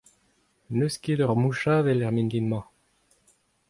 [0.75, 2.63] N'eus ket ur mouch avel er mintin-mañ.